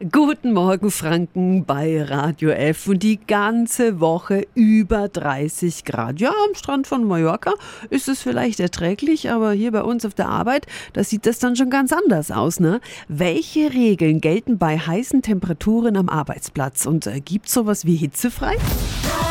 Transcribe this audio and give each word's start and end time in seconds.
Guten 0.00 0.52
Morgen 0.52 0.92
Franken 0.92 1.64
bei 1.64 2.00
Radio 2.00 2.50
F 2.50 2.86
und 2.86 3.02
die 3.02 3.18
ganze 3.18 3.98
Woche 3.98 4.46
über 4.54 5.08
30 5.08 5.84
Grad. 5.84 6.20
Ja, 6.20 6.30
am 6.46 6.54
Strand 6.54 6.86
von 6.86 7.02
Mallorca 7.02 7.54
ist 7.90 8.06
es 8.06 8.22
vielleicht 8.22 8.60
erträglich, 8.60 9.28
aber 9.28 9.50
hier 9.50 9.72
bei 9.72 9.82
uns 9.82 10.06
auf 10.06 10.14
der 10.14 10.28
Arbeit, 10.28 10.68
da 10.92 11.02
sieht 11.02 11.26
das 11.26 11.40
dann 11.40 11.56
schon 11.56 11.68
ganz 11.68 11.92
anders 11.92 12.30
aus, 12.30 12.60
ne? 12.60 12.80
Welche 13.08 13.72
Regeln 13.74 14.20
gelten 14.20 14.56
bei 14.56 14.78
heißen 14.78 15.22
Temperaturen 15.22 15.96
am 15.96 16.08
Arbeitsplatz 16.08 16.86
und 16.86 17.08
äh, 17.08 17.18
gibt 17.18 17.48
sowas 17.48 17.84
wie 17.84 17.96
hitzefrei? 17.96 18.56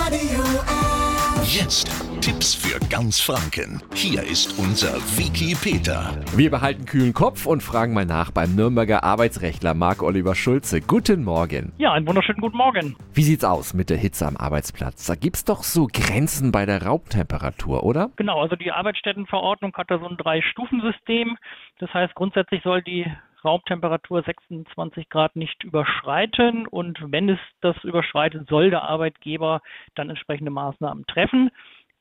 Radio 0.04 0.42
F. 0.42 1.18
Jetzt 1.50 1.90
Tipps 2.22 2.56
für 2.56 2.80
ganz 2.90 3.20
Franken. 3.20 3.82
Hier 3.94 4.24
ist 4.24 4.58
unser 4.60 4.96
Wiki 5.18 5.56
Peter. 5.56 6.20
Wir 6.36 6.50
behalten 6.50 6.86
kühlen 6.86 7.14
Kopf 7.14 7.46
und 7.46 7.62
fragen 7.62 7.94
mal 7.94 8.06
nach 8.06 8.32
beim 8.32 8.56
Nürnberger 8.56 9.04
Arbeitsrechtler 9.04 9.74
Marc-Oliver 9.74 10.36
Schulze. 10.36 10.82
Guten 10.82 11.24
Morgen. 11.24 11.74
Ja, 11.78 11.94
einen 11.94 12.08
wunderschönen 12.08 12.42
guten 12.42 12.58
Morgen. 12.58 12.96
Wie 13.14 13.24
sieht's 13.24 13.44
aus 13.44 13.74
mit 13.74 13.90
der 13.90 13.98
Hitze 13.98 14.26
am 14.26 14.38
Arbeitsplatz? 14.38 15.06
Da 15.06 15.16
gibt's 15.16 15.46
doch 15.46 15.64
so 15.64 15.88
Grenzen 15.92 16.52
bei 16.52 16.66
der 16.66 16.84
Raumtemperatur, 16.84 17.84
oder? 17.84 18.10
Genau, 18.16 18.42
also 18.42 18.56
die 18.56 18.72
Arbeitsstättenverordnung 18.72 19.74
hat 19.76 19.92
da 19.92 20.00
so 20.00 20.08
ein 20.08 20.18
Drei-Stufen-System. 20.18 21.38
Das 21.80 21.94
heißt, 21.94 22.16
grundsätzlich 22.16 22.64
soll 22.64 22.82
die 22.82 23.06
Raumtemperatur 23.44 24.24
26 24.24 25.10
Grad 25.10 25.36
nicht 25.36 25.64
überschreiten 25.64 26.68
und 26.68 27.00
wenn 27.12 27.30
es 27.30 27.40
das 27.62 27.76
überschreitet, 27.84 28.48
soll 28.50 28.70
der 28.70 28.84
Arbeitgeber 28.84 29.62
dann 29.96 30.10
entsprechende 30.10 30.52
Maßnahmen 30.52 31.06
treffen. 31.08 31.52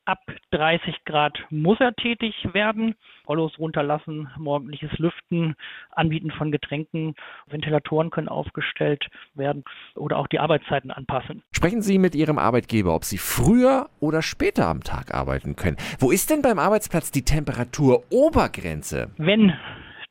Ab 0.06 0.20
30 0.52 1.04
Grad 1.04 1.36
muss 1.50 1.80
er 1.80 1.92
tätig 1.92 2.32
werden. 2.52 2.94
Rollos 3.28 3.58
runterlassen, 3.58 4.28
morgendliches 4.38 4.96
Lüften, 4.98 5.56
Anbieten 5.90 6.30
von 6.30 6.52
Getränken, 6.52 7.16
Ventilatoren 7.48 8.10
können 8.10 8.28
aufgestellt 8.28 9.04
werden 9.34 9.64
oder 9.96 10.18
auch 10.18 10.28
die 10.28 10.38
Arbeitszeiten 10.38 10.92
anpassen. 10.92 11.42
Sprechen 11.50 11.82
Sie 11.82 11.98
mit 11.98 12.14
Ihrem 12.14 12.38
Arbeitgeber, 12.38 12.94
ob 12.94 13.04
Sie 13.04 13.18
früher 13.18 13.88
oder 13.98 14.22
später 14.22 14.68
am 14.68 14.84
Tag 14.84 15.12
arbeiten 15.12 15.56
können. 15.56 15.76
Wo 15.98 16.12
ist 16.12 16.30
denn 16.30 16.40
beim 16.40 16.60
Arbeitsplatz 16.60 17.10
die 17.10 17.24
Temperaturobergrenze? 17.24 19.10
Wenn 19.16 19.54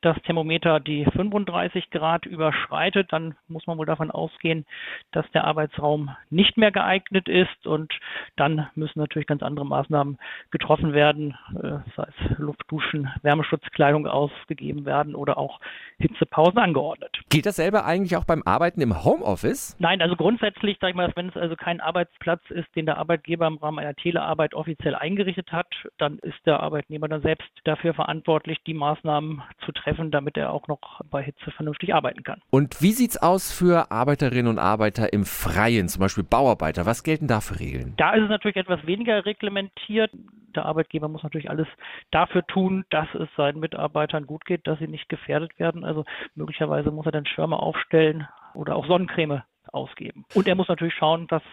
das 0.05 0.21
Thermometer 0.23 0.79
die 0.79 1.05
35 1.05 1.89
Grad 1.89 2.25
überschreitet, 2.25 3.11
dann 3.11 3.35
muss 3.47 3.65
man 3.65 3.77
wohl 3.77 3.85
davon 3.85 4.11
ausgehen, 4.11 4.65
dass 5.11 5.29
der 5.31 5.45
Arbeitsraum 5.45 6.15
nicht 6.29 6.57
mehr 6.57 6.71
geeignet 6.71 7.27
ist 7.27 7.65
und 7.65 7.91
dann 8.35 8.67
müssen 8.75 8.99
natürlich 8.99 9.27
ganz 9.27 9.41
andere 9.41 9.65
Maßnahmen 9.65 10.17
getroffen 10.51 10.93
werden, 10.93 11.35
äh, 11.55 11.79
sei 11.95 12.07
es 12.07 12.37
Luftduschen, 12.37 13.09
Wärmeschutzkleidung 13.23 14.05
ausgegeben 14.07 14.85
werden 14.85 15.15
oder 15.15 15.37
auch 15.37 15.59
Hitzepausen 15.97 16.59
angeordnet. 16.59 17.17
Gilt 17.29 17.45
das 17.45 17.55
selber 17.55 17.85
eigentlich 17.85 18.15
auch 18.17 18.25
beim 18.25 18.43
Arbeiten 18.45 18.81
im 18.81 19.03
Homeoffice? 19.03 19.75
Nein, 19.79 20.01
also 20.01 20.15
grundsätzlich, 20.15 20.77
sag 20.79 20.89
ich 20.89 20.95
mal, 20.95 21.11
wenn 21.15 21.29
es 21.29 21.37
also 21.37 21.55
kein 21.55 21.81
Arbeitsplatz 21.81 22.41
ist, 22.49 22.67
den 22.75 22.85
der 22.85 22.97
Arbeitgeber 22.97 23.47
im 23.47 23.57
Rahmen 23.57 23.79
einer 23.79 23.95
Telearbeit 23.95 24.53
offiziell 24.53 24.93
eingerichtet 24.95 25.51
hat, 25.51 25.67
dann 25.97 26.19
ist 26.19 26.45
der 26.45 26.59
Arbeitnehmer 26.59 27.07
dann 27.07 27.21
selbst 27.21 27.49
dafür 27.63 27.93
verantwortlich, 27.93 28.59
die 28.67 28.73
Maßnahmen 28.73 29.41
zu 29.65 29.71
treffen, 29.71 29.94
damit 30.11 30.37
er 30.37 30.51
auch 30.51 30.67
noch 30.67 31.01
bei 31.09 31.23
Hitze 31.23 31.51
vernünftig 31.51 31.93
arbeiten 31.93 32.23
kann. 32.23 32.41
Und 32.49 32.81
wie 32.81 32.91
sieht's 32.91 33.17
aus 33.17 33.51
für 33.51 33.91
Arbeiterinnen 33.91 34.47
und 34.47 34.59
Arbeiter 34.59 35.11
im 35.13 35.25
Freien, 35.25 35.87
zum 35.87 36.01
Beispiel 36.01 36.23
Bauarbeiter? 36.23 36.85
Was 36.85 37.03
gelten 37.03 37.27
da 37.27 37.41
für 37.41 37.59
Regeln? 37.59 37.93
Da 37.97 38.13
ist 38.13 38.23
es 38.23 38.29
natürlich 38.29 38.57
etwas 38.57 38.85
weniger 38.85 39.25
reglementiert. 39.25 40.11
Der 40.55 40.65
Arbeitgeber 40.65 41.07
muss 41.07 41.23
natürlich 41.23 41.49
alles 41.49 41.67
dafür 42.11 42.45
tun, 42.47 42.85
dass 42.89 43.07
es 43.15 43.27
seinen 43.35 43.59
Mitarbeitern 43.59 44.25
gut 44.25 44.45
geht, 44.45 44.67
dass 44.67 44.79
sie 44.79 44.87
nicht 44.87 45.09
gefährdet 45.09 45.57
werden. 45.59 45.83
Also 45.83 46.05
möglicherweise 46.35 46.91
muss 46.91 47.05
er 47.05 47.11
dann 47.11 47.25
Schirme 47.25 47.57
aufstellen 47.57 48.27
oder 48.53 48.75
auch 48.75 48.87
Sonnencreme 48.87 49.41
ausgeben. 49.71 50.25
Und 50.33 50.47
er 50.47 50.55
muss 50.55 50.67
natürlich 50.67 50.93
schauen, 50.93 51.27
dass 51.27 51.43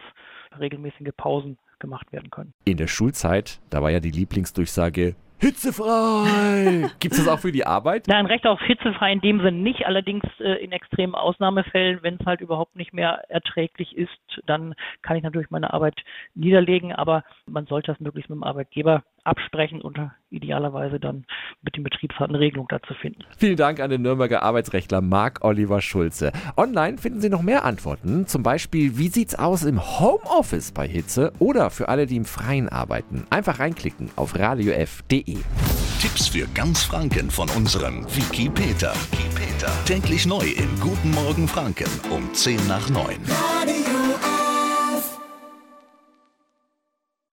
regelmäßige 0.58 1.10
Pausen 1.16 1.58
gemacht 1.78 2.12
werden 2.12 2.30
können. 2.30 2.54
In 2.64 2.76
der 2.76 2.86
Schulzeit, 2.86 3.60
da 3.70 3.82
war 3.82 3.90
ja 3.90 4.00
die 4.00 4.10
Lieblingsdurchsage 4.10 5.16
hitzefrei. 5.42 6.90
Gibt 7.00 7.14
es 7.14 7.24
das 7.24 7.28
auch 7.28 7.40
für 7.40 7.52
die 7.52 7.66
Arbeit? 7.66 8.06
Nein, 8.08 8.26
Recht 8.26 8.46
auf 8.46 8.60
hitzefrei 8.62 9.12
in 9.12 9.20
dem 9.20 9.38
Sinne 9.38 9.58
nicht. 9.58 9.86
Allerdings 9.86 10.24
äh, 10.40 10.64
in 10.64 10.72
extremen 10.72 11.14
Ausnahmefällen, 11.14 11.98
wenn 12.02 12.16
es 12.18 12.26
halt 12.26 12.40
überhaupt 12.40 12.76
nicht 12.76 12.92
mehr 12.92 13.24
erträglich 13.28 13.96
ist, 13.96 14.10
dann 14.46 14.74
kann 15.02 15.16
ich 15.16 15.22
natürlich 15.22 15.50
meine 15.50 15.72
Arbeit 15.72 16.00
niederlegen. 16.34 16.92
Aber 16.92 17.24
man 17.46 17.66
sollte 17.66 17.92
das 17.92 18.00
möglichst 18.00 18.30
mit 18.30 18.36
dem 18.36 18.44
Arbeitgeber 18.44 19.02
absprechen 19.24 19.80
und 19.80 19.98
idealerweise 20.30 20.98
dann 20.98 21.24
mit 21.62 21.76
dem 21.76 21.84
Betriebsrat 21.84 22.28
eine 22.28 22.40
Regelung 22.40 22.66
dazu 22.68 22.94
finden. 22.94 23.24
Vielen 23.36 23.56
Dank 23.56 23.80
an 23.80 23.90
den 23.90 24.02
Nürnberger 24.02 24.42
Arbeitsrechtler 24.42 25.00
Marc-Oliver 25.00 25.80
Schulze. 25.80 26.32
Online 26.56 26.98
finden 26.98 27.20
Sie 27.20 27.30
noch 27.30 27.42
mehr 27.42 27.64
Antworten. 27.64 28.26
Zum 28.26 28.42
Beispiel, 28.42 28.98
wie 28.98 29.08
sieht's 29.08 29.34
aus 29.34 29.64
im 29.64 29.80
Homeoffice 29.80 30.72
bei 30.72 30.88
Hitze 30.88 31.32
oder 31.38 31.70
für 31.70 31.88
alle, 31.88 32.06
die 32.06 32.16
im 32.16 32.24
Freien 32.24 32.68
arbeiten. 32.68 33.26
Einfach 33.30 33.58
reinklicken 33.60 34.10
auf 34.16 34.38
radiof.de. 34.38 35.38
Tipps 36.00 36.28
für 36.28 36.46
ganz 36.54 36.82
Franken 36.82 37.30
von 37.30 37.48
unserem 37.50 38.04
Wiki 38.16 38.50
Peter. 38.50 38.92
Wiki 39.12 39.28
Peter. 39.34 39.70
Täglich 39.84 40.26
neu 40.26 40.44
im 40.44 40.80
Guten 40.80 41.12
Morgen 41.12 41.46
Franken 41.46 41.88
um 42.10 42.32
10 42.34 42.66
nach 42.66 42.90
9. 42.90 43.06
Radio 43.28 44.01